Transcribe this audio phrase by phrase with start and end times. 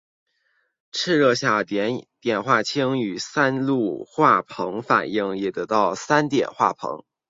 [0.91, 2.07] 赤热下碘
[2.43, 7.05] 化氢与三氯化硼反应也得到三碘化硼。